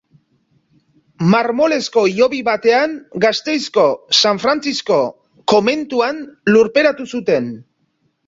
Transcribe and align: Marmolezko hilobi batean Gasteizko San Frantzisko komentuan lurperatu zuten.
Marmolezko 1.33 2.05
hilobi 2.13 2.39
batean 2.47 2.95
Gasteizko 3.25 3.85
San 4.21 4.41
Frantzisko 4.47 4.97
komentuan 5.55 6.23
lurperatu 6.55 7.09
zuten. 7.17 7.53